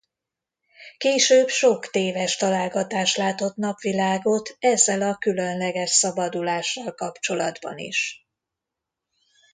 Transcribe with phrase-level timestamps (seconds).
[0.97, 8.27] Később sok téves találgatás látott napvilágot ezzel a különleges szabadulással kapcsolatban is.